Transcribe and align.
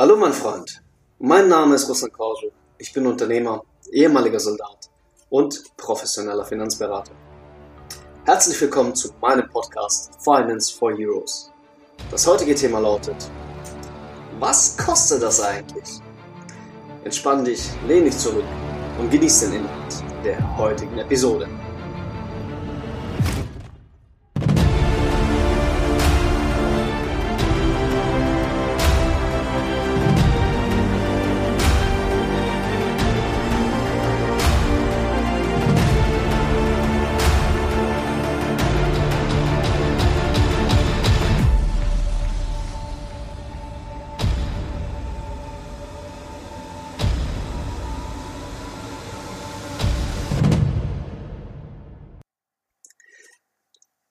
Hallo 0.00 0.16
mein 0.16 0.32
Freund, 0.32 0.80
mein 1.18 1.48
Name 1.48 1.74
ist 1.74 1.88
Ruslan 1.88 2.12
Korju. 2.12 2.52
Ich 2.78 2.92
bin 2.92 3.04
Unternehmer, 3.04 3.64
ehemaliger 3.90 4.38
Soldat 4.38 4.88
und 5.28 5.60
professioneller 5.76 6.44
Finanzberater. 6.44 7.10
Herzlich 8.24 8.60
willkommen 8.60 8.94
zu 8.94 9.08
meinem 9.20 9.48
Podcast 9.48 10.12
Finance 10.22 10.72
for 10.72 10.96
Heroes. 10.96 11.50
Das 12.12 12.24
heutige 12.28 12.54
Thema 12.54 12.78
lautet, 12.78 13.16
was 14.38 14.76
kostet 14.76 15.20
das 15.20 15.40
eigentlich? 15.40 15.98
Entspann 17.02 17.44
dich, 17.44 17.68
lehn 17.88 18.04
dich 18.04 18.16
zurück 18.16 18.46
und 19.00 19.10
genieß 19.10 19.40
den 19.40 19.54
Inhalt 19.54 20.04
der 20.22 20.56
heutigen 20.58 20.96
Episode. 20.98 21.48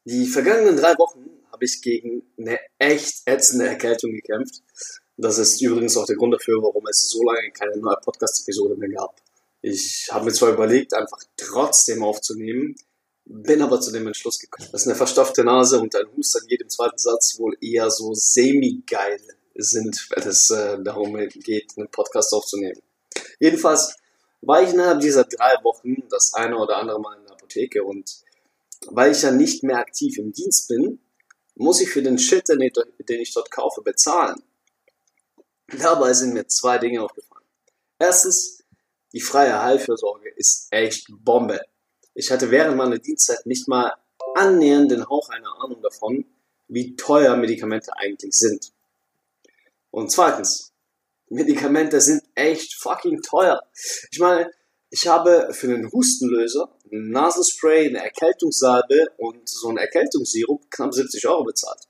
Die 0.09 0.25
vergangenen 0.25 0.77
drei 0.77 0.93
Wochen 0.93 1.29
habe 1.52 1.66
ich 1.66 1.81
gegen 1.81 2.23
eine 2.38 2.57
echt 2.79 3.23
ätzende 3.25 3.67
Erkältung 3.67 4.13
gekämpft. 4.13 4.63
Das 5.17 5.38
ist 5.38 5.61
übrigens 5.61 5.97
auch 5.97 6.05
der 6.05 6.16
Grund 6.16 6.33
dafür, 6.33 6.63
warum 6.63 6.88
es 6.88 7.09
so 7.09 7.21
lange 7.23 7.52
keine 7.52 7.75
neue 7.75 7.97
Podcast-Episode 8.02 8.77
mehr 8.77 8.88
gab. 8.88 9.19
Ich 9.61 10.08
habe 10.09 10.23
mir 10.23 10.31
zwar 10.31 10.53
überlegt, 10.53 10.94
einfach 10.94 11.19
trotzdem 11.36 12.03
aufzunehmen, 12.03 12.77
bin 13.25 13.61
aber 13.61 13.81
zu 13.81 13.91
dem 13.91 14.08
Entschluss 14.08 14.39
gekommen, 14.39 14.69
dass 14.72 14.88
eine 14.88 14.95
verstopfte 14.95 15.44
Nase 15.44 15.77
und 15.81 15.94
ein 15.94 16.05
Husten 16.16 16.42
an 16.42 16.47
jedem 16.47 16.69
zweiten 16.69 16.97
Satz 16.97 17.38
wohl 17.38 17.58
eher 17.59 17.92
so 17.92 18.14
semi-geil 18.14 19.19
sind, 19.55 20.08
wenn 20.11 20.25
es 20.25 20.49
äh, 20.52 20.81
darum 20.81 21.17
geht, 21.17 21.73
einen 21.75 21.92
Podcast 21.92 22.31
aufzunehmen. 22.31 22.80
Jedenfalls 23.42 23.94
war 24.39 24.64
ich 24.64 24.69
innerhalb 24.69 25.02
dieser 25.02 25.25
drei 25.25 25.55
Wochen 25.64 26.08
das 26.09 26.33
eine 26.33 26.58
oder 26.58 26.77
andere 26.77 27.02
Mal 27.02 27.17
in 27.17 27.23
der 27.25 27.33
Apotheke 27.33 27.83
und 27.83 28.25
weil 28.91 29.11
ich 29.11 29.21
ja 29.21 29.31
nicht 29.31 29.63
mehr 29.63 29.77
aktiv 29.77 30.17
im 30.17 30.31
Dienst 30.31 30.67
bin, 30.67 30.99
muss 31.55 31.81
ich 31.81 31.89
für 31.89 32.02
den 32.02 32.17
Shit, 32.17 32.47
den 32.49 32.61
ich 33.21 33.33
dort 33.33 33.52
kaufe, 33.52 33.81
bezahlen. 33.81 34.41
Dabei 35.80 36.13
sind 36.13 36.33
mir 36.33 36.47
zwei 36.47 36.77
Dinge 36.77 37.03
aufgefallen. 37.03 37.45
Erstens, 37.99 38.63
die 39.13 39.21
freie 39.21 39.61
Heilfürsorge 39.61 40.30
ist 40.35 40.67
echt 40.71 41.08
Bombe. 41.09 41.61
Ich 42.13 42.31
hatte 42.31 42.52
während 42.52 42.77
meiner 42.77 42.99
Dienstzeit 42.99 43.45
nicht 43.45 43.67
mal 43.67 43.93
annähernd 44.35 44.91
den 44.91 45.08
Hauch 45.08 45.30
einer 45.30 45.61
Ahnung 45.61 45.81
davon, 45.81 46.25
wie 46.67 46.95
teuer 46.95 47.35
Medikamente 47.35 47.91
eigentlich 47.97 48.33
sind. 48.33 48.71
Und 49.91 50.11
zweitens, 50.11 50.73
Medikamente 51.30 51.99
sind 52.02 52.23
echt 52.35 52.75
fucking 52.75 53.21
teuer. 53.21 53.61
Ich 54.11 54.19
meine, 54.19 54.52
ich 54.89 55.07
habe 55.07 55.49
für 55.52 55.67
einen 55.67 55.91
Hustenlöser, 55.91 56.69
ein 56.91 57.09
Nasenspray, 57.09 57.88
eine 57.88 58.03
Erkältungssalbe 58.03 59.07
und 59.17 59.47
so 59.47 59.69
ein 59.69 59.77
Erkältungssirup 59.77 60.71
knapp 60.71 60.93
70 60.93 61.27
Euro 61.27 61.43
bezahlt. 61.43 61.81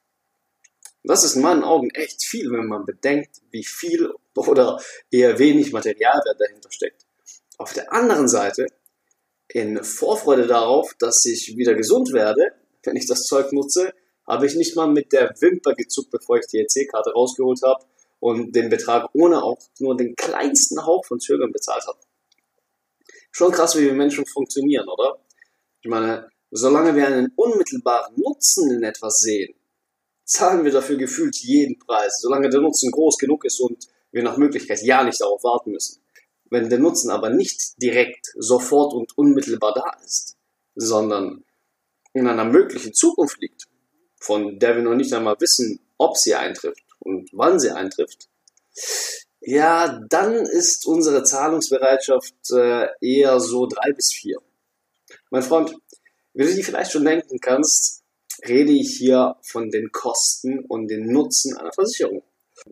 Das 1.04 1.24
ist 1.24 1.36
in 1.36 1.42
meinen 1.42 1.64
Augen 1.64 1.90
echt 1.92 2.24
viel, 2.26 2.52
wenn 2.52 2.68
man 2.68 2.86
bedenkt, 2.86 3.42
wie 3.52 3.64
viel 3.64 4.12
oder 4.36 4.82
eher 5.12 5.40
wenig 5.40 5.72
Materialwert 5.72 6.40
dahinter 6.40 6.72
steckt. 6.72 7.06
Auf 7.58 7.74
der 7.74 7.94
anderen 7.94 8.28
Seite, 8.28 8.68
in 9.48 9.84
Vorfreude 9.84 10.48
darauf, 10.48 10.94
dass 11.00 11.24
ich 11.26 11.56
wieder 11.56 11.76
gesund 11.76 12.12
werde, 12.12 12.52
wenn 12.84 12.98
ich 12.98 13.08
das 13.08 13.24
Zeug 13.24 13.54
nutze, 13.54 13.94
habe 14.26 14.46
ich 14.46 14.56
nicht 14.56 14.76
mal 14.76 14.88
mit 14.88 15.14
der 15.14 15.34
Wimper 15.40 15.74
gezuckt, 15.74 16.12
bevor 16.12 16.38
ich 16.38 16.48
die 16.48 16.60
EC-Karte 16.60 17.12
rausgeholt 17.12 17.62
habe 17.64 17.86
und 18.20 18.56
den 18.56 18.70
Betrag 18.70 19.10
ohne 19.14 19.42
auch 19.42 19.60
nur 19.80 19.96
den 19.96 20.16
kleinsten 20.16 20.86
Hauch 20.86 21.06
von 21.06 21.20
Zögern 21.20 21.52
bezahlt 21.52 21.86
habe. 21.88 22.00
Schon 23.32 23.52
krass, 23.52 23.78
wie 23.78 23.86
wir 23.86 23.94
Menschen 23.94 24.26
funktionieren, 24.26 24.88
oder? 24.88 25.20
Ich 25.82 25.90
meine, 25.90 26.30
solange 26.52 26.96
wir 26.96 27.08
einen 27.08 27.32
unmittelbaren 27.36 28.16
Nutzen 28.18 28.72
in 28.72 28.84
etwas 28.84 29.20
sehen, 29.20 29.54
zahlen 30.26 30.66
wir 30.66 30.72
dafür 30.72 30.98
gefühlt 30.98 31.36
jeden 31.38 31.80
Preis, 31.80 32.20
solange 32.22 32.50
der 32.50 32.62
Nutzen 32.62 32.92
groß 32.92 33.18
genug 33.18 33.46
ist 33.46 33.60
und 33.60 33.88
wir 34.12 34.24
nach 34.24 34.38
Möglichkeit 34.38 34.82
ja 34.84 35.04
nicht 35.04 35.22
darauf 35.22 35.44
warten 35.44 35.72
müssen. 35.72 36.02
Wenn 36.50 36.70
der 36.70 36.80
Nutzen 36.80 37.12
aber 37.12 37.30
nicht 37.30 37.82
direkt, 37.82 38.34
sofort 38.36 38.94
und 38.94 39.18
unmittelbar 39.18 39.74
da 39.74 40.04
ist, 40.04 40.38
sondern 40.76 41.44
in 42.14 42.28
einer 42.28 42.46
möglichen 42.46 42.94
Zukunft 42.94 43.40
liegt, 43.42 43.68
von 44.20 44.60
der 44.60 44.76
wir 44.76 44.84
noch 44.84 44.96
nicht 44.96 45.14
einmal 45.14 45.36
wissen, 45.40 45.80
ob 45.98 46.18
sie 46.18 46.36
eintrifft 46.36 46.84
und 47.00 47.30
wann 47.34 47.60
sie 47.60 47.72
eintrifft, 47.72 48.30
ja, 49.48 50.02
dann 50.10 50.34
ist 50.34 50.86
unsere 50.86 51.24
Zahlungsbereitschaft 51.24 52.36
äh, 52.52 52.88
eher 53.00 53.40
so 53.40 53.66
drei 53.66 53.94
bis 53.94 54.12
vier. 54.12 54.40
Mein 55.30 55.42
Freund, 55.42 55.74
wie 56.34 56.44
du 56.44 56.54
dir 56.54 56.66
vielleicht 56.66 56.92
schon 56.92 57.06
denken 57.06 57.40
kannst, 57.40 58.04
rede 58.46 58.74
ich 58.74 58.98
hier 58.98 59.38
von 59.44 59.70
den 59.70 59.90
Kosten 59.94 60.66
und 60.66 60.90
den 60.90 61.14
Nutzen 61.14 61.56
einer 61.56 61.72
Versicherung. 61.72 62.24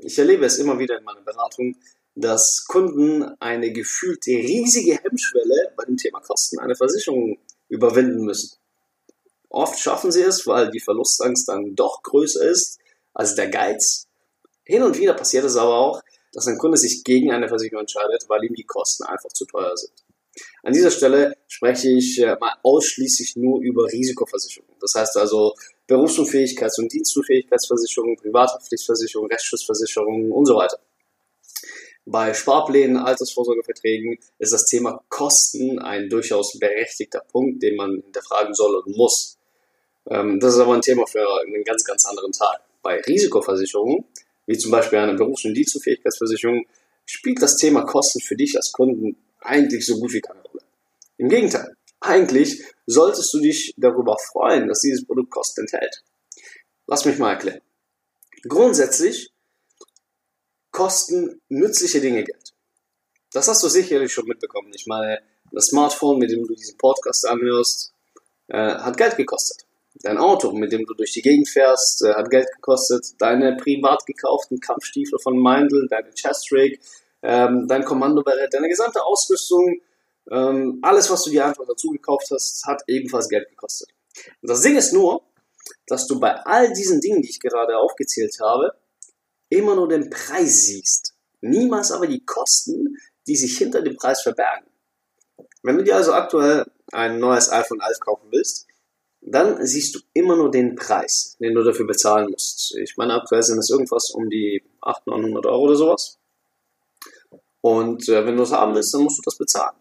Ich 0.01 0.19
erlebe 0.19 0.45
es 0.45 0.57
immer 0.57 0.77
wieder 0.77 0.97
in 0.97 1.05
meiner 1.05 1.21
Beratung, 1.21 1.77
dass 2.13 2.65
Kunden 2.67 3.23
eine 3.39 3.71
gefühlte 3.71 4.31
riesige 4.31 4.99
Hemmschwelle 5.01 5.71
bei 5.77 5.85
dem 5.85 5.95
Thema 5.95 6.19
Kosten 6.19 6.59
einer 6.59 6.75
Versicherung 6.75 7.37
überwinden 7.69 8.25
müssen. 8.25 8.57
Oft 9.47 9.79
schaffen 9.79 10.11
sie 10.11 10.23
es, 10.23 10.45
weil 10.45 10.71
die 10.71 10.81
Verlustangst 10.81 11.47
dann 11.47 11.73
doch 11.73 12.03
größer 12.03 12.43
ist 12.43 12.79
als 13.13 13.35
der 13.35 13.47
Geiz. 13.47 14.07
Hin 14.65 14.83
und 14.83 14.97
wieder 14.97 15.13
passiert 15.13 15.45
es 15.45 15.55
aber 15.55 15.77
auch, 15.77 16.01
dass 16.35 16.47
ein 16.47 16.57
Kunde 16.57 16.77
sich 16.77 17.03
gegen 17.03 17.31
eine 17.31 17.47
Versicherung 17.47 17.81
entscheidet, 17.81 18.25
weil 18.27 18.43
ihm 18.43 18.53
die 18.53 18.65
Kosten 18.65 19.05
einfach 19.05 19.29
zu 19.29 19.45
teuer 19.45 19.75
sind. 19.75 19.93
An 20.63 20.73
dieser 20.73 20.91
Stelle 20.91 21.37
spreche 21.47 21.89
ich 21.89 22.19
äh, 22.19 22.35
mal 22.39 22.53
ausschließlich 22.61 23.37
nur 23.37 23.61
über 23.61 23.85
Risikoversicherungen. 23.85 24.75
Das 24.81 24.93
heißt 24.95 25.15
also 25.15 25.53
Berufsunfähigkeits- 25.87 26.79
und 26.81 26.91
Dienstunfähigkeitsversicherungen, 26.91 28.17
Privathaftpflichtversicherungen, 28.17 29.31
Rechtsschutzversicherungen 29.31 30.33
und 30.33 30.45
so 30.45 30.55
weiter. 30.55 30.77
Bei 32.05 32.33
Sparplänen, 32.33 32.97
Altersvorsorgeverträgen 32.97 34.17
ist 34.37 34.51
das 34.51 34.65
Thema 34.65 35.03
Kosten 35.07 35.79
ein 35.79 36.09
durchaus 36.09 36.59
berechtigter 36.59 37.21
Punkt, 37.31 37.63
den 37.63 37.77
man 37.77 38.01
hinterfragen 38.03 38.53
soll 38.53 38.75
und 38.75 38.97
muss. 38.97 39.37
Ähm, 40.09 40.41
das 40.41 40.55
ist 40.55 40.59
aber 40.59 40.73
ein 40.73 40.81
Thema 40.81 41.07
für 41.07 41.25
einen 41.41 41.63
ganz, 41.63 41.85
ganz 41.85 42.05
anderen 42.05 42.33
Tag. 42.33 42.59
Bei 42.83 42.99
Risikoversicherungen 42.99 44.03
wie 44.45 44.57
zum 44.57 44.71
Beispiel 44.71 44.99
eine 44.99 45.15
Berufs- 45.15 45.45
und 45.45 45.53
Dienstunfähigkeitsversicherung, 45.53 46.65
spielt 47.05 47.41
das 47.41 47.57
Thema 47.57 47.83
Kosten 47.83 48.21
für 48.21 48.35
dich 48.35 48.55
als 48.55 48.71
Kunden 48.71 49.17
eigentlich 49.39 49.85
so 49.85 49.99
gut 49.99 50.13
wie 50.13 50.21
keine 50.21 50.41
Rolle. 50.41 50.63
Im 51.17 51.29
Gegenteil, 51.29 51.75
eigentlich 51.99 52.63
solltest 52.85 53.33
du 53.33 53.39
dich 53.39 53.73
darüber 53.77 54.17
freuen, 54.17 54.67
dass 54.67 54.81
dieses 54.81 55.05
Produkt 55.05 55.31
Kosten 55.31 55.61
enthält. 55.61 56.03
Lass 56.87 57.05
mich 57.05 57.17
mal 57.17 57.33
erklären. 57.33 57.61
Grundsätzlich 58.47 59.31
kosten 60.71 61.41
nützliche 61.49 62.01
Dinge 62.01 62.23
Geld. 62.23 62.53
Das 63.31 63.47
hast 63.47 63.63
du 63.63 63.69
sicherlich 63.69 64.13
schon 64.13 64.27
mitbekommen. 64.27 64.71
Ich 64.75 64.85
meine, 64.85 65.19
das 65.51 65.67
Smartphone, 65.67 66.19
mit 66.19 66.31
dem 66.31 66.45
du 66.45 66.53
diesen 66.53 66.77
Podcast 66.77 67.27
anhörst, 67.27 67.93
äh, 68.47 68.57
hat 68.57 68.97
Geld 68.97 69.17
gekostet. 69.17 69.64
Dein 70.01 70.17
Auto, 70.17 70.51
mit 70.51 70.71
dem 70.71 70.85
du 70.85 70.93
durch 70.93 71.13
die 71.13 71.21
Gegend 71.21 71.49
fährst, 71.49 72.03
äh, 72.03 72.13
hat 72.13 72.29
Geld 72.29 72.47
gekostet. 72.53 73.05
Deine 73.19 73.55
privat 73.55 74.05
gekauften 74.05 74.59
Kampfstiefel 74.59 75.19
von 75.19 75.37
Meindl, 75.37 75.87
deine 75.89 76.11
Chest 76.11 76.51
Rig, 76.51 76.79
ähm, 77.23 77.67
dein 77.67 77.85
Kommandoberät, 77.85 78.53
deine 78.53 78.67
gesamte 78.67 79.03
Ausrüstung, 79.03 79.79
ähm, 80.31 80.79
alles, 80.81 81.09
was 81.09 81.23
du 81.23 81.29
dir 81.29 81.45
einfach 81.45 81.65
dazu 81.67 81.89
gekauft 81.89 82.27
hast, 82.31 82.65
hat 82.65 82.81
ebenfalls 82.87 83.29
Geld 83.29 83.49
gekostet. 83.49 83.89
Und 84.41 84.49
das 84.49 84.61
Ding 84.61 84.75
ist 84.75 84.93
nur, 84.93 85.21
dass 85.87 86.07
du 86.07 86.19
bei 86.19 86.35
all 86.45 86.73
diesen 86.73 86.99
Dingen, 86.99 87.21
die 87.21 87.29
ich 87.29 87.39
gerade 87.39 87.77
aufgezählt 87.77 88.35
habe, 88.41 88.73
immer 89.49 89.75
nur 89.75 89.87
den 89.87 90.09
Preis 90.09 90.65
siehst. 90.65 91.13
Niemals 91.41 91.91
aber 91.91 92.07
die 92.07 92.25
Kosten, 92.25 92.97
die 93.27 93.35
sich 93.35 93.57
hinter 93.57 93.81
dem 93.81 93.95
Preis 93.95 94.21
verbergen. 94.21 94.67
Wenn 95.63 95.77
du 95.77 95.83
dir 95.83 95.95
also 95.95 96.13
aktuell 96.13 96.65
ein 96.91 97.19
neues 97.19 97.51
iPhone 97.51 97.79
11 97.81 97.99
kaufen 97.99 98.27
willst, 98.31 98.67
dann 99.27 99.65
siehst 99.65 99.95
du 99.95 99.99
immer 100.13 100.35
nur 100.35 100.51
den 100.51 100.75
Preis, 100.75 101.35
den 101.39 101.55
du 101.55 101.63
dafür 101.63 101.87
bezahlen 101.87 102.29
musst. 102.29 102.75
Ich 102.77 102.95
meine, 102.95 103.15
aktuell 103.15 103.41
sind 103.41 103.57
es 103.57 103.69
irgendwas 103.69 104.11
um 104.11 104.29
die 104.29 104.63
800, 104.81 105.21
900 105.21 105.45
Euro 105.47 105.63
oder 105.63 105.75
sowas. 105.75 106.19
Und 107.61 108.07
äh, 108.07 108.25
wenn 108.25 108.37
du 108.37 108.43
es 108.43 108.51
haben 108.51 108.75
willst, 108.75 108.93
dann 108.93 109.01
musst 109.01 109.17
du 109.17 109.23
das 109.23 109.37
bezahlen. 109.37 109.75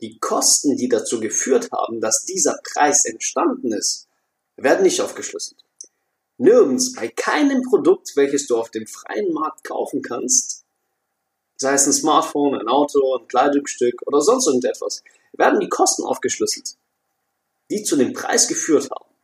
Die 0.00 0.18
Kosten, 0.18 0.76
die 0.76 0.88
dazu 0.88 1.20
geführt 1.20 1.70
haben, 1.72 2.00
dass 2.00 2.24
dieser 2.24 2.58
Preis 2.72 3.04
entstanden 3.04 3.72
ist, 3.72 4.08
werden 4.56 4.82
nicht 4.82 5.00
aufgeschlüsselt. 5.02 5.62
Nirgends, 6.38 6.94
bei 6.94 7.08
keinem 7.08 7.62
Produkt, 7.62 8.16
welches 8.16 8.46
du 8.46 8.56
auf 8.56 8.70
dem 8.70 8.86
freien 8.86 9.32
Markt 9.32 9.64
kaufen 9.64 10.00
kannst, 10.00 10.64
sei 11.56 11.74
es 11.74 11.86
ein 11.86 11.92
Smartphone, 11.92 12.54
ein 12.54 12.68
Auto, 12.68 13.16
ein 13.18 13.28
Kleidungsstück 13.28 14.02
oder 14.06 14.20
sonst 14.20 14.46
irgendetwas, 14.46 15.02
werden 15.34 15.60
die 15.60 15.68
Kosten 15.68 16.04
aufgeschlüsselt, 16.04 16.76
die 17.70 17.82
zu 17.82 17.96
dem 17.96 18.12
Preis 18.12 18.48
geführt 18.48 18.88
haben. 18.90 19.14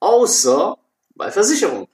Außer 0.00 0.78
bei 1.14 1.30
Versicherungen. 1.30 1.88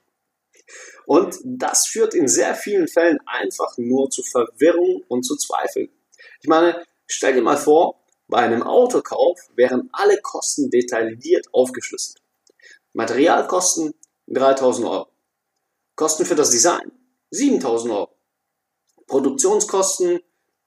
Und 1.05 1.35
das 1.43 1.87
führt 1.87 2.13
in 2.13 2.27
sehr 2.27 2.55
vielen 2.55 2.87
Fällen 2.87 3.19
einfach 3.25 3.77
nur 3.77 4.09
zu 4.09 4.23
Verwirrung 4.23 5.03
und 5.07 5.23
zu 5.23 5.35
Zweifeln. 5.35 5.89
Ich 6.41 6.47
meine, 6.47 6.85
stell 7.07 7.33
dir 7.33 7.41
mal 7.41 7.57
vor, 7.57 8.03
bei 8.27 8.39
einem 8.39 8.63
Autokauf 8.63 9.39
wären 9.55 9.89
alle 9.91 10.19
Kosten 10.21 10.69
detailliert 10.69 11.47
aufgeschlüsselt. 11.51 12.21
Materialkosten 12.93 13.93
3000 14.27 14.87
Euro. 14.87 15.07
Kosten 15.95 16.25
für 16.25 16.35
das 16.35 16.51
Design 16.51 16.91
7000 17.31 17.93
Euro. 17.93 18.15
Produktionskosten 19.07 20.21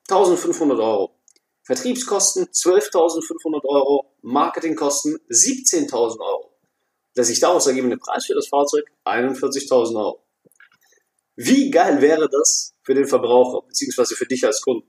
1500 0.09 0.79
Euro. 0.79 1.19
Vertriebskosten 1.65 2.47
12.500 2.47 3.65
Euro. 3.65 4.16
Marketingkosten 4.27 5.19
17.000 5.31 6.19
Euro. 6.19 6.53
Der 7.17 7.23
sich 7.23 7.39
daraus 7.39 7.69
ergebende 7.69 7.97
Preis 7.97 8.27
für 8.27 8.35
das 8.35 8.49
Fahrzeug 8.49 8.85
41.000 9.05 9.97
Euro. 9.97 10.27
Wie 11.37 11.71
geil 11.71 12.01
wäre 12.03 12.29
das 12.29 12.75
für 12.83 12.95
den 12.95 13.07
Verbraucher, 13.07 13.65
beziehungsweise 13.65 14.17
für 14.17 14.27
dich 14.27 14.45
als 14.45 14.63
Kunden? 14.63 14.89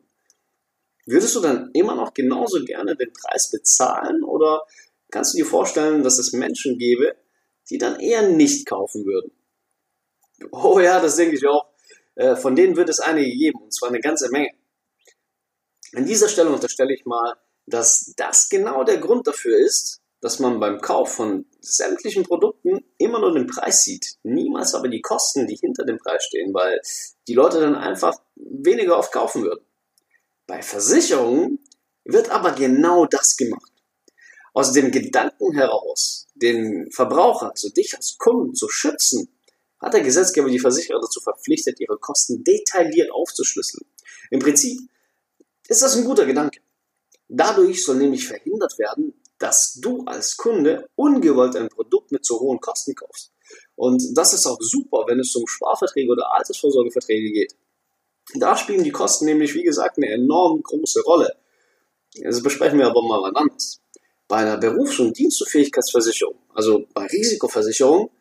Würdest 1.06 1.36
du 1.36 1.40
dann 1.40 1.70
immer 1.74 1.94
noch 1.94 2.16
genauso 2.16 2.66
gerne 2.66 2.96
den 2.96 3.14
Preis 3.14 3.52
bezahlen 3.52 4.24
oder 4.24 4.64
kannst 5.12 5.34
du 5.34 5.38
dir 5.38 5.46
vorstellen, 5.46 6.04
dass 6.04 6.18
es 6.18 6.34
Menschen 6.34 6.80
gäbe, 6.80 7.16
die 7.70 7.78
dann 7.78 8.00
eher 8.00 8.30
nicht 8.30 8.66
kaufen 8.68 9.06
würden? 9.06 9.32
Oh 10.52 10.80
ja, 10.80 11.00
das 11.00 11.16
denke 11.16 11.36
ich 11.36 11.48
auch. 11.48 11.68
Äh, 12.16 12.36
von 12.36 12.56
denen 12.56 12.76
wird 12.76 12.90
es 12.90 13.00
einige 13.00 13.30
geben, 13.30 13.60
und 13.62 13.74
zwar 13.74 13.90
eine 13.90 14.00
ganze 14.00 14.32
Menge. 14.32 14.50
An 15.94 16.06
dieser 16.06 16.28
Stelle 16.28 16.50
unterstelle 16.50 16.96
ich 16.96 17.06
mal, 17.06 17.38
dass 17.68 18.14
das 18.16 18.50
genau 18.50 18.84
der 18.84 18.98
Grund 18.98 19.28
dafür 19.28 19.58
ist, 19.58 20.02
dass 20.22 20.40
man 20.40 20.60
beim 20.60 20.82
Kauf 20.82 21.14
von 21.14 21.46
sämtlichen 21.62 22.24
Produkten 22.24 22.84
immer 22.98 23.20
nur 23.20 23.34
den 23.34 23.46
Preis 23.46 23.84
sieht, 23.84 24.16
niemals 24.24 24.74
aber 24.74 24.88
die 24.88 25.02
Kosten, 25.02 25.46
die 25.46 25.56
hinter 25.56 25.86
dem 25.86 26.00
Preis 26.00 26.24
stehen, 26.26 26.54
weil 26.54 26.82
die 27.28 27.36
Leute 27.36 27.60
dann 27.60 27.76
einfach 27.76 28.16
weniger 28.36 28.98
oft 28.98 29.12
kaufen 29.12 29.44
würden. 29.44 29.64
Bei 30.48 30.62
Versicherungen 30.62 31.60
wird 32.04 32.30
aber 32.30 32.54
genau 32.54 33.06
das 33.06 33.38
gemacht. 33.38 33.72
Aus 34.54 34.72
dem 34.72 34.92
Gedanken 34.92 35.54
heraus, 35.54 36.28
den 36.34 36.90
Verbraucher, 36.92 37.52
also 37.52 37.70
dich 37.70 37.96
als 37.96 38.18
Kunden 38.18 38.56
zu 38.56 38.70
schützen, 38.70 39.30
hat 39.80 39.94
der 39.94 40.02
Gesetzgeber 40.02 40.50
die 40.50 40.58
Versicherer 40.58 41.00
dazu 41.00 41.20
verpflichtet, 41.20 41.80
ihre 41.80 42.00
Kosten 42.00 42.44
detailliert 42.44 43.12
aufzuschlüsseln. 43.12 43.86
Im 44.32 44.40
Prinzip 44.40 44.80
ist 45.68 45.84
das 45.84 45.96
ein 45.96 46.06
guter 46.06 46.26
Gedanke. 46.26 46.60
Dadurch 47.30 47.84
soll 47.84 47.98
nämlich 47.98 48.28
verhindert 48.28 48.78
werden, 48.80 49.14
dass 49.38 49.80
du 49.82 50.04
als 50.06 50.38
Kunde 50.38 50.90
ungewollt 50.96 51.56
ein 51.56 51.70
Produkt 51.70 52.12
mit 52.12 52.26
zu 52.26 52.40
hohen 52.40 52.60
Kosten 52.60 52.96
kaufst. 52.96 53.32
Und 53.76 54.02
das 54.16 54.34
ist 54.34 54.46
auch 54.46 54.58
super, 54.60 55.04
wenn 55.08 55.20
es 55.20 55.36
um 55.36 55.48
Sparverträge 55.48 56.12
oder 56.12 56.34
Altersvorsorgeverträge 56.34 57.32
geht. 57.32 57.56
Da 58.36 58.58
spielen 58.58 58.84
die 58.84 58.92
Kosten 58.92 59.26
nämlich, 59.26 59.54
wie 59.54 59.64
gesagt, 59.64 59.98
eine 59.98 60.10
enorm 60.10 60.62
große 60.62 61.02
Rolle. 61.04 61.36
Das 62.22 62.42
besprechen 62.42 62.80
wir 62.80 62.88
aber 62.88 63.02
mal 63.04 63.22
wann 63.22 63.36
anders. 63.36 63.80
Bei 64.28 64.38
einer 64.38 64.58
Berufs- 64.58 65.00
und 65.00 65.18
Dienstunfähigkeitsversicherung, 65.18 66.38
also 66.54 66.86
bei 66.94 67.06
Risikoversicherung, 67.06 68.12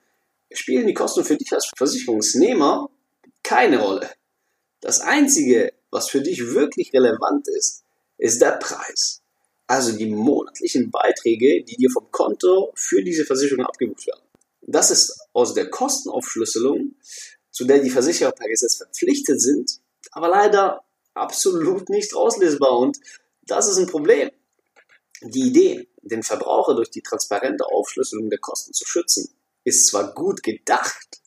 spielen 0.53 0.87
die 0.87 0.95
Kosten 0.95 1.25
für 1.25 1.37
dich 1.37 1.53
als 1.53 1.71
Versicherungsnehmer 1.77 2.89
keine 3.43 3.81
Rolle. 3.81 4.09
Das 4.81 5.01
Einzige, 5.01 5.73
was 5.91 6.09
für 6.09 6.21
dich 6.21 6.55
wirklich 6.55 6.93
relevant 6.93 7.49
ist, 7.49 7.86
ist 8.19 8.41
der 8.41 8.53
Preis. 8.53 9.23
Also 9.67 9.97
die 9.97 10.07
monatlichen 10.07 10.91
Beiträge, 10.91 11.65
die 11.65 11.77
dir 11.77 11.91
vom 11.91 12.11
Konto 12.11 12.73
für 12.75 13.03
diese 13.03 13.25
Versicherung 13.25 13.65
abgebucht 13.67 14.07
werden. 14.07 14.23
Das 14.63 14.91
ist 14.91 15.19
aus 15.33 15.55
der 15.55 15.71
Kostenaufschlüsselung, 15.71 16.95
zu 17.51 17.65
der 17.65 17.81
die 17.81 17.91
Versicherer 17.91 18.33
per 18.33 18.49
Gesetz 18.49 18.77
verpflichtet 18.77 19.41
sind, 19.41 19.81
aber 20.13 20.29
leider 20.29 20.85
absolut 21.15 21.89
nicht 21.89 22.15
auslesbar 22.15 22.79
und 22.79 22.99
das 23.43 23.69
ist 23.69 23.79
ein 23.79 23.87
Problem. 23.87 24.31
Die 25.23 25.49
Idee, 25.49 25.89
den 26.03 26.23
Verbraucher 26.23 26.75
durch 26.75 26.91
die 26.91 27.03
transparente 27.03 27.65
Aufschlüsselung 27.65 28.29
der 28.29 28.39
Kosten 28.39 28.73
zu 28.73 28.85
schützen, 28.85 29.31
ist 29.65 29.87
zwar 29.87 30.13
gut 30.15 30.43
gedacht, 30.43 31.21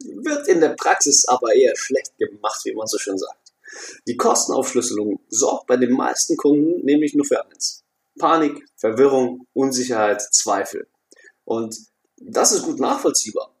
wird 0.00 0.48
in 0.48 0.60
der 0.60 0.70
Praxis 0.70 1.26
aber 1.26 1.54
eher 1.54 1.76
schlecht 1.76 2.16
gemacht, 2.18 2.64
wie 2.64 2.74
man 2.74 2.86
so 2.86 2.98
schön 2.98 3.18
sagt. 3.18 3.41
Die 4.06 4.16
Kostenaufschlüsselung 4.16 5.20
sorgt 5.28 5.66
bei 5.66 5.76
den 5.76 5.92
meisten 5.92 6.36
Kunden 6.36 6.84
nämlich 6.84 7.14
nur 7.14 7.24
für 7.24 7.44
eins. 7.44 7.84
Panik, 8.18 8.64
Verwirrung, 8.76 9.46
Unsicherheit, 9.52 10.22
Zweifel. 10.32 10.86
Und 11.44 11.76
das 12.16 12.52
ist 12.52 12.64
gut 12.64 12.78
nachvollziehbar. 12.78 13.54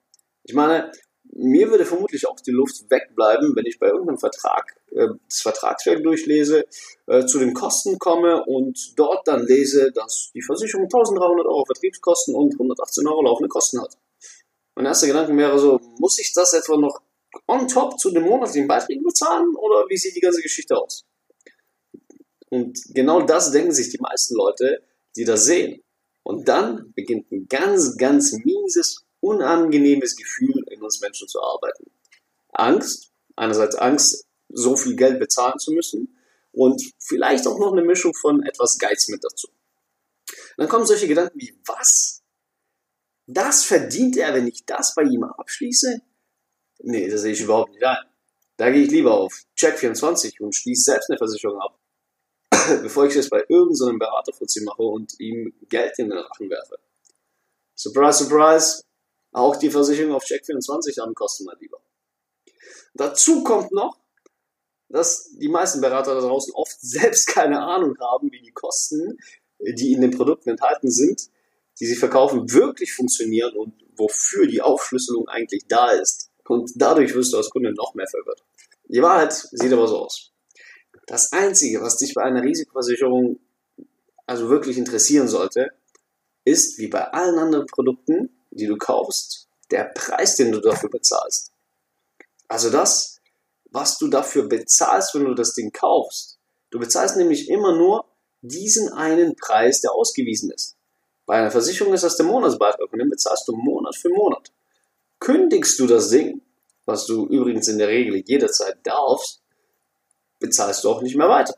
Ich 0.44 0.54
meine, 0.54 0.90
mir 1.34 1.70
würde 1.70 1.86
vermutlich 1.86 2.26
auch 2.26 2.38
die 2.40 2.50
Luft 2.50 2.90
wegbleiben, 2.90 3.56
wenn 3.56 3.64
ich 3.64 3.78
bei 3.78 3.86
irgendeinem 3.86 4.18
Vertrag 4.18 4.76
äh, 4.90 5.08
das 5.28 5.40
Vertragswerk 5.40 6.02
durchlese, 6.02 6.66
äh, 7.06 7.24
zu 7.24 7.38
den 7.38 7.54
Kosten 7.54 7.98
komme 7.98 8.44
und 8.44 8.92
dort 8.96 9.26
dann 9.26 9.46
lese, 9.46 9.92
dass 9.92 10.30
die 10.34 10.42
Versicherung 10.42 10.84
1300 10.84 11.46
Euro 11.46 11.64
Vertriebskosten 11.64 12.34
und 12.34 12.52
118 12.52 13.06
Euro 13.06 13.22
laufende 13.22 13.48
Kosten 13.48 13.80
hat. 13.80 13.96
Mein 14.74 14.86
erster 14.86 15.06
Gedanke 15.06 15.36
wäre 15.36 15.58
so, 15.58 15.80
muss 15.98 16.18
ich 16.18 16.32
das 16.34 16.52
etwa 16.52 16.76
noch 16.76 17.00
on 17.46 17.68
top 17.68 17.98
zu 17.98 18.10
den 18.10 18.24
monatlichen 18.24 18.68
Beiträgen 18.68 19.02
bezahlen 19.02 19.54
oder 19.56 19.86
wie 19.88 19.96
sieht 19.96 20.16
die 20.16 20.20
ganze 20.20 20.42
Geschichte 20.42 20.76
aus? 20.76 21.04
Und 22.50 22.78
genau 22.94 23.22
das 23.22 23.50
denken 23.50 23.72
sich 23.72 23.90
die 23.90 23.98
meisten 23.98 24.34
Leute, 24.34 24.82
die 25.16 25.24
das 25.24 25.44
sehen. 25.44 25.82
Und 26.22 26.48
dann 26.48 26.92
beginnt 26.94 27.30
ein 27.32 27.46
ganz, 27.48 27.96
ganz 27.96 28.32
mieses, 28.44 29.04
unangenehmes 29.20 30.16
Gefühl 30.16 30.64
in 30.70 30.82
uns 30.82 31.00
Menschen 31.00 31.28
zu 31.28 31.40
arbeiten. 31.42 31.90
Angst, 32.52 33.10
einerseits 33.36 33.76
Angst, 33.76 34.26
so 34.48 34.76
viel 34.76 34.96
Geld 34.96 35.18
bezahlen 35.18 35.58
zu 35.58 35.72
müssen 35.72 36.18
und 36.52 36.82
vielleicht 36.98 37.46
auch 37.46 37.58
noch 37.58 37.72
eine 37.72 37.82
Mischung 37.82 38.12
von 38.14 38.42
etwas 38.42 38.78
Geiz 38.78 39.08
mit 39.08 39.24
dazu. 39.24 39.48
Dann 40.56 40.68
kommen 40.68 40.86
solche 40.86 41.08
Gedanken 41.08 41.40
wie, 41.40 41.58
was? 41.64 42.22
Das 43.26 43.64
verdient 43.64 44.16
er, 44.16 44.34
wenn 44.34 44.46
ich 44.46 44.66
das 44.66 44.94
bei 44.94 45.02
ihm 45.02 45.24
abschließe? 45.24 46.02
Nee, 46.84 47.08
das 47.08 47.22
sehe 47.22 47.32
ich 47.32 47.40
überhaupt 47.40 47.72
nicht 47.72 47.84
ein. 47.84 48.04
Da 48.56 48.70
gehe 48.70 48.82
ich 48.82 48.90
lieber 48.90 49.14
auf 49.14 49.32
Check24 49.56 50.40
und 50.40 50.54
schließe 50.54 50.92
selbst 50.92 51.10
eine 51.10 51.18
Versicherung 51.18 51.60
ab, 51.60 51.78
bevor 52.82 53.06
ich 53.06 53.14
das 53.14 53.28
bei 53.28 53.40
irgendeinem 53.48 53.74
so 53.74 53.98
Beraterfuzzi 53.98 54.62
mache 54.64 54.82
und 54.82 55.18
ihm 55.18 55.54
Geld 55.68 55.98
in 55.98 56.10
den 56.10 56.18
Rachen 56.18 56.50
werfe. 56.50 56.78
Surprise, 57.74 58.24
surprise, 58.24 58.82
auch 59.32 59.56
die 59.56 59.70
Versicherung 59.70 60.14
auf 60.14 60.24
Check24 60.24 61.00
haben 61.00 61.14
mal 61.44 61.56
lieber. 61.58 61.78
Dazu 62.94 63.42
kommt 63.42 63.72
noch, 63.72 63.98
dass 64.88 65.30
die 65.38 65.48
meisten 65.48 65.80
Berater 65.80 66.14
da 66.14 66.20
draußen 66.20 66.52
oft 66.54 66.76
selbst 66.80 67.26
keine 67.28 67.60
Ahnung 67.60 67.96
haben, 68.00 68.30
wie 68.30 68.42
die 68.42 68.52
Kosten, 68.52 69.18
die 69.58 69.92
in 69.92 70.00
den 70.00 70.10
Produkten 70.10 70.50
enthalten 70.50 70.90
sind, 70.90 71.30
die 71.80 71.86
sie 71.86 71.96
verkaufen, 71.96 72.52
wirklich 72.52 72.92
funktionieren 72.92 73.56
und 73.56 73.74
wofür 73.96 74.46
die 74.46 74.60
Aufschlüsselung 74.60 75.28
eigentlich 75.28 75.64
da 75.68 75.90
ist. 75.92 76.31
Und 76.48 76.70
dadurch 76.76 77.14
wirst 77.14 77.32
du 77.32 77.36
als 77.36 77.50
Kunde 77.50 77.72
noch 77.72 77.94
mehr 77.94 78.06
verwirrt. 78.06 78.42
Die 78.84 79.02
Wahrheit 79.02 79.32
sieht 79.32 79.72
aber 79.72 79.88
so 79.88 79.98
aus. 79.98 80.32
Das 81.06 81.32
Einzige, 81.32 81.80
was 81.80 81.96
dich 81.96 82.14
bei 82.14 82.22
einer 82.22 82.42
Risikoversicherung 82.42 83.38
also 84.26 84.48
wirklich 84.48 84.78
interessieren 84.78 85.28
sollte, 85.28 85.70
ist, 86.44 86.78
wie 86.78 86.88
bei 86.88 87.04
allen 87.12 87.38
anderen 87.38 87.66
Produkten, 87.66 88.30
die 88.50 88.66
du 88.66 88.76
kaufst, 88.76 89.48
der 89.70 89.84
Preis, 89.84 90.36
den 90.36 90.52
du 90.52 90.60
dafür 90.60 90.90
bezahlst. 90.90 91.52
Also 92.48 92.70
das, 92.70 93.20
was 93.70 93.98
du 93.98 94.08
dafür 94.08 94.48
bezahlst, 94.48 95.14
wenn 95.14 95.24
du 95.24 95.34
das 95.34 95.54
Ding 95.54 95.72
kaufst. 95.72 96.38
Du 96.70 96.78
bezahlst 96.78 97.16
nämlich 97.16 97.48
immer 97.48 97.76
nur 97.76 98.04
diesen 98.42 98.92
einen 98.92 99.36
Preis, 99.36 99.80
der 99.80 99.92
ausgewiesen 99.92 100.50
ist. 100.50 100.76
Bei 101.26 101.36
einer 101.36 101.50
Versicherung 101.50 101.94
ist 101.94 102.04
das 102.04 102.16
der 102.16 102.26
Monatsbeitrag 102.26 102.92
und 102.92 102.98
den 102.98 103.08
bezahlst 103.08 103.46
du 103.46 103.52
Monat 103.52 103.96
für 103.96 104.10
Monat. 104.10 104.52
Kündigst 105.22 105.78
du 105.78 105.86
das 105.86 106.08
Ding, 106.08 106.42
was 106.84 107.06
du 107.06 107.28
übrigens 107.28 107.68
in 107.68 107.78
der 107.78 107.86
Regel 107.86 108.24
jederzeit 108.26 108.78
darfst, 108.82 109.40
bezahlst 110.40 110.82
du 110.82 110.88
auch 110.90 111.00
nicht 111.00 111.14
mehr 111.14 111.28
weiter. 111.28 111.56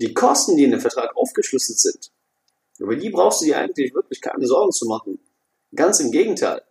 Die 0.00 0.14
Kosten, 0.14 0.56
die 0.56 0.64
in 0.64 0.70
dem 0.70 0.80
Vertrag 0.80 1.14
aufgeschlüsselt 1.18 1.78
sind, 1.78 2.10
über 2.78 2.96
die 2.96 3.10
brauchst 3.10 3.42
du 3.42 3.44
dir 3.44 3.58
eigentlich 3.58 3.92
wirklich 3.92 4.22
keine 4.22 4.46
Sorgen 4.46 4.72
zu 4.72 4.86
machen. 4.86 5.18
Ganz 5.74 6.00
im 6.00 6.10
Gegenteil. 6.10 6.62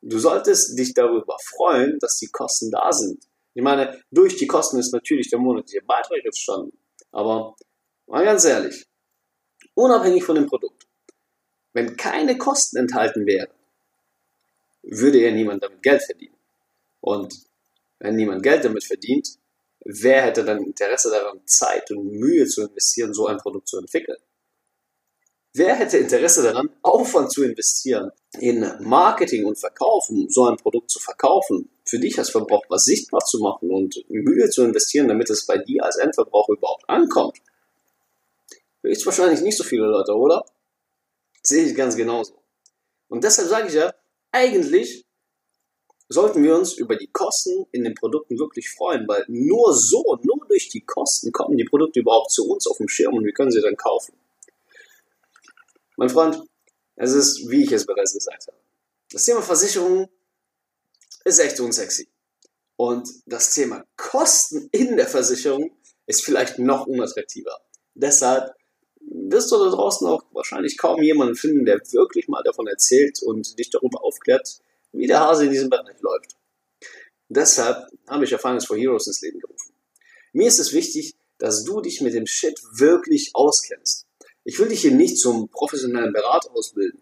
Du 0.00 0.20
solltest 0.20 0.78
dich 0.78 0.94
darüber 0.94 1.38
freuen, 1.42 1.98
dass 1.98 2.18
die 2.18 2.28
Kosten 2.28 2.70
da 2.70 2.92
sind. 2.92 3.24
Ich 3.54 3.64
meine, 3.64 4.00
durch 4.12 4.36
die 4.36 4.46
Kosten 4.46 4.78
ist 4.78 4.92
natürlich 4.92 5.28
der 5.28 5.40
monatliche 5.40 5.84
Beitrag 5.84 6.24
entstanden. 6.24 6.78
Aber 7.10 7.56
mal 8.06 8.24
ganz 8.24 8.44
ehrlich, 8.44 8.86
unabhängig 9.74 10.22
von 10.22 10.36
dem 10.36 10.46
Produkt, 10.46 10.86
wenn 11.72 11.96
keine 11.96 12.38
Kosten 12.38 12.76
enthalten 12.76 13.26
wären, 13.26 13.50
würde 14.86 15.20
ja 15.20 15.30
niemand 15.30 15.62
damit 15.62 15.82
Geld 15.82 16.02
verdienen. 16.02 16.36
Und 17.00 17.34
wenn 17.98 18.16
niemand 18.16 18.42
Geld 18.42 18.64
damit 18.64 18.84
verdient, 18.84 19.28
wer 19.84 20.22
hätte 20.22 20.44
dann 20.44 20.62
Interesse 20.62 21.10
daran, 21.10 21.40
Zeit 21.46 21.90
und 21.90 22.12
Mühe 22.12 22.46
zu 22.46 22.62
investieren, 22.62 23.14
so 23.14 23.26
ein 23.26 23.38
Produkt 23.38 23.68
zu 23.68 23.78
entwickeln? 23.78 24.18
Wer 25.56 25.76
hätte 25.76 25.98
Interesse 25.98 26.42
daran, 26.42 26.68
Aufwand 26.82 27.30
zu 27.30 27.44
investieren, 27.44 28.10
in 28.40 28.68
Marketing 28.80 29.44
und 29.44 29.56
Verkaufen, 29.56 30.28
so 30.28 30.46
ein 30.46 30.56
Produkt 30.56 30.90
zu 30.90 30.98
verkaufen, 30.98 31.70
für 31.84 32.00
dich 32.00 32.18
als 32.18 32.30
Verbraucher 32.30 32.78
sichtbar 32.78 33.20
zu 33.20 33.38
machen 33.38 33.70
und 33.70 34.04
Mühe 34.08 34.50
zu 34.50 34.64
investieren, 34.64 35.06
damit 35.06 35.30
es 35.30 35.46
bei 35.46 35.58
dir 35.58 35.84
als 35.84 35.96
Endverbraucher 35.98 36.54
überhaupt 36.54 36.88
ankommt? 36.88 37.38
wahrscheinlich 38.82 39.40
nicht 39.40 39.56
so 39.56 39.64
viele 39.64 39.86
Leute, 39.86 40.12
oder? 40.12 40.44
Sehe 41.42 41.64
ich 41.64 41.74
ganz 41.74 41.96
genauso. 41.96 42.42
Und 43.08 43.22
deshalb 43.22 43.48
sage 43.48 43.68
ich 43.68 43.74
ja, 43.74 43.94
eigentlich 44.34 45.06
sollten 46.08 46.42
wir 46.42 46.56
uns 46.56 46.74
über 46.74 46.96
die 46.96 47.06
Kosten 47.06 47.66
in 47.70 47.84
den 47.84 47.94
Produkten 47.94 48.38
wirklich 48.38 48.68
freuen, 48.68 49.06
weil 49.08 49.24
nur 49.28 49.72
so, 49.72 50.18
nur 50.22 50.46
durch 50.48 50.68
die 50.68 50.82
Kosten 50.84 51.32
kommen 51.32 51.56
die 51.56 51.64
Produkte 51.64 52.00
überhaupt 52.00 52.30
zu 52.32 52.46
uns 52.48 52.66
auf 52.66 52.76
dem 52.76 52.88
Schirm 52.88 53.14
und 53.14 53.24
wir 53.24 53.32
können 53.32 53.52
sie 53.52 53.62
dann 53.62 53.76
kaufen. 53.76 54.14
Mein 55.96 56.10
Freund, 56.10 56.42
es 56.96 57.12
ist, 57.12 57.48
wie 57.48 57.62
ich 57.62 57.72
es 57.72 57.86
bereits 57.86 58.12
gesagt 58.12 58.48
habe, 58.48 58.58
das 59.10 59.24
Thema 59.24 59.40
Versicherung 59.40 60.10
ist 61.24 61.38
echt 61.38 61.60
unsexy. 61.60 62.08
Und 62.76 63.08
das 63.26 63.54
Thema 63.54 63.84
Kosten 63.96 64.68
in 64.72 64.96
der 64.96 65.06
Versicherung 65.06 65.76
ist 66.06 66.24
vielleicht 66.24 66.58
noch 66.58 66.86
unattraktiver. 66.86 67.60
Deshalb 67.94 68.52
wirst 69.30 69.50
du 69.50 69.58
da 69.58 69.70
draußen 69.70 70.06
auch 70.06 70.22
wahrscheinlich 70.32 70.76
kaum 70.78 71.02
jemanden 71.02 71.34
finden, 71.34 71.64
der 71.64 71.80
wirklich 71.92 72.28
mal 72.28 72.42
davon 72.42 72.66
erzählt 72.66 73.22
und 73.22 73.58
dich 73.58 73.70
darüber 73.70 74.04
aufklärt, 74.04 74.60
wie 74.92 75.06
der 75.06 75.20
Hase 75.20 75.44
in 75.44 75.50
diesem 75.50 75.70
Bereich 75.70 76.00
läuft. 76.00 76.36
Deshalb 77.28 77.88
habe 78.08 78.24
ich 78.24 78.30
ja 78.30 78.38
Finance 78.38 78.66
for 78.66 78.76
Heroes 78.76 79.06
ins 79.06 79.22
Leben 79.22 79.40
gerufen. 79.40 79.74
Mir 80.32 80.48
ist 80.48 80.58
es 80.58 80.72
wichtig, 80.72 81.14
dass 81.38 81.64
du 81.64 81.80
dich 81.80 82.00
mit 82.00 82.14
dem 82.14 82.26
Shit 82.26 82.60
wirklich 82.72 83.30
auskennst. 83.34 84.06
Ich 84.44 84.58
will 84.58 84.68
dich 84.68 84.82
hier 84.82 84.92
nicht 84.92 85.18
zum 85.18 85.48
professionellen 85.48 86.12
Berater 86.12 86.50
ausbilden. 86.54 87.00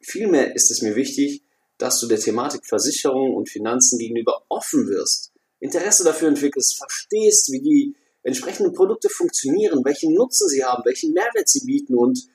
Vielmehr 0.00 0.54
ist 0.54 0.70
es 0.70 0.80
mir 0.80 0.94
wichtig, 0.94 1.42
dass 1.76 2.00
du 2.00 2.06
der 2.06 2.20
Thematik 2.20 2.66
Versicherung 2.66 3.34
und 3.34 3.48
Finanzen 3.48 3.98
gegenüber 3.98 4.44
offen 4.48 4.88
wirst, 4.88 5.32
Interesse 5.60 6.04
dafür 6.04 6.28
entwickelst, 6.28 6.76
verstehst, 6.76 7.50
wie 7.52 7.60
die 7.60 7.96
entsprechenden 8.22 8.72
Produkte 8.72 9.08
funktionieren, 9.08 9.84
welchen 9.84 10.14
Nutzen 10.14 10.48
sie 10.48 10.64
haben, 10.64 10.84
welchen 10.84 11.12
Mehrwert 11.12 11.48
sie 11.48 11.64
bieten 11.64 11.94
und 11.94 12.26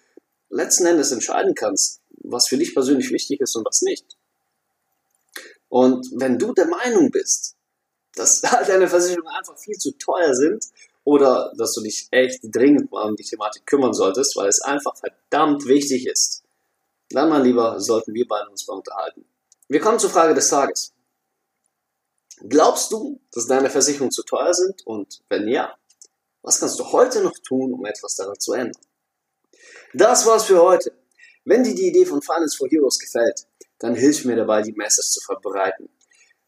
letzten 0.50 0.86
Endes 0.86 1.12
entscheiden 1.12 1.56
kannst, 1.56 2.02
was 2.24 2.48
für 2.48 2.58
dich 2.58 2.74
persönlich 2.74 3.12
wichtig 3.12 3.42
ist 3.42 3.56
und 3.56 3.66
was 3.66 3.82
nicht. 3.82 4.06
Und 5.70 6.08
wenn 6.16 6.38
du 6.38 6.54
der 6.54 6.68
Meinung 6.68 7.10
bist, 7.12 7.56
dass 8.16 8.42
deine 8.68 8.88
Versicherungen 8.88 9.34
einfach 9.36 9.58
viel 9.58 9.75
zu 9.75 9.92
teuer 9.98 10.34
sind 10.34 10.66
oder 11.04 11.54
dass 11.58 11.74
du 11.74 11.82
dich 11.82 12.08
echt 12.12 12.40
dringend 12.44 12.92
mal 12.92 13.10
um 13.10 13.16
die 13.16 13.24
Thematik 13.24 13.66
kümmern 13.66 13.94
solltest, 13.94 14.36
weil 14.36 14.48
es 14.48 14.62
einfach 14.62 14.96
verdammt 14.96 15.66
wichtig 15.66 16.08
ist, 16.08 16.44
dann 17.10 17.30
mal 17.30 17.44
lieber 17.44 17.80
sollten 17.80 18.13
wir 18.13 18.28
beide 18.28 18.50
uns 18.50 18.68
mal 18.68 18.75
unterhalten. 18.75 19.25
Wir 19.68 19.80
kommen 19.80 20.00
zur 20.00 20.10
Frage 20.10 20.34
des 20.34 20.50
Tages. 20.50 20.94
Glaubst 22.48 22.92
du, 22.92 23.22
dass 23.32 23.48
deine 23.48 23.70
Versicherungen 23.70 24.12
zu 24.12 24.24
teuer 24.24 24.54
sind? 24.54 24.86
Und 24.86 25.22
wenn 25.30 25.48
ja, 25.48 25.75
was 26.42 26.60
kannst 26.60 26.80
du 26.80 26.92
heute 26.92 27.22
noch 27.22 27.38
tun, 27.40 27.74
um 27.74 27.86
etwas 27.86 28.16
daran 28.16 28.40
zu 28.40 28.54
ändern? 28.54 28.82
Das 29.94 30.25
war's 30.25 30.46
für 30.46 30.62
heute. 30.62 30.92
Wenn 31.46 31.63
dir 31.63 31.75
die 31.75 31.88
Idee 31.88 32.06
von 32.06 32.22
Finance 32.22 32.58
for 32.58 32.68
Heroes 32.70 32.98
gefällt, 33.00 33.46
dann 33.80 33.96
hilf 33.96 34.25
mir 34.25 34.36
dabei, 34.36 34.62
die 34.62 34.72
Message 34.74 35.10
zu 35.10 35.20
verbreiten. 35.22 35.90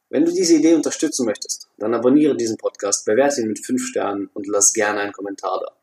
Wenn 0.10 0.24
du 0.24 0.32
diese 0.32 0.56
Idee 0.56 0.76
unterstützen 0.76 1.26
möchtest, 1.26 1.68
dann 1.78 1.94
abonniere 1.94 2.38
diesen 2.38 2.58
Podcast, 2.58 3.06
bewerte 3.06 3.42
ihn 3.42 3.48
mit 3.48 3.66
5 3.66 3.82
Sternen 3.82 4.30
und 4.34 4.48
lass 4.48 4.72
gerne 4.72 5.02
einen 5.02 5.12
Kommentar 5.12 5.60
da. 5.60 5.76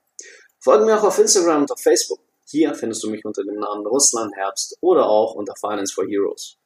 Folge 0.60 0.86
mir 0.86 0.98
auch 0.98 1.04
auf 1.04 1.18
Instagram 1.18 1.62
und 1.62 1.72
auf 1.72 1.80
Facebook. 1.80 2.20
Hier 2.46 2.74
findest 2.74 3.02
du 3.02 3.10
mich 3.10 3.24
unter 3.24 3.42
dem 3.44 3.56
Namen 3.56 3.86
Russland 3.86 4.34
Herbst 4.36 4.78
oder 4.80 5.06
auch 5.06 5.34
unter 5.34 5.54
Finance 5.56 5.92
for 5.92 6.06
Heroes. 6.06 6.56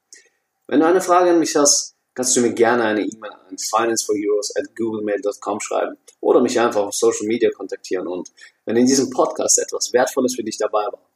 Wenn 0.68 0.80
du 0.80 0.86
eine 0.86 1.00
Frage 1.00 1.30
an 1.30 1.38
mich 1.38 1.56
hast, 1.56 1.95
kannst 2.16 2.34
du 2.34 2.40
mir 2.40 2.54
gerne 2.54 2.82
eine 2.82 3.02
E-Mail 3.02 3.30
an 3.30 3.58
financeforheroes 3.58 4.56
at 4.56 4.74
googlemail.com 4.74 5.60
schreiben 5.60 5.98
oder 6.20 6.40
mich 6.40 6.58
einfach 6.58 6.80
auf 6.80 6.94
Social 6.94 7.26
Media 7.26 7.50
kontaktieren. 7.50 8.08
Und 8.08 8.32
wenn 8.64 8.76
in 8.76 8.86
diesem 8.86 9.10
Podcast 9.10 9.58
etwas 9.58 9.92
Wertvolles 9.92 10.34
für 10.34 10.42
dich 10.42 10.56
dabei 10.56 10.86
war, 10.86 11.10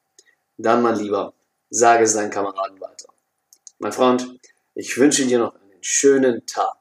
dann 0.59 0.83
mein 0.83 0.99
Lieber, 0.99 1.33
sage 1.71 2.04
es 2.04 2.14
deinen 2.14 2.30
Kameraden 2.30 2.80
weiter. 2.80 3.09
Mein 3.78 3.92
Freund, 3.92 4.40
ich 4.75 4.97
wünsche 4.99 5.25
dir 5.25 5.38
noch 5.38 5.54
einen 5.54 5.73
schönen 5.80 6.45
Tag. 6.47 6.80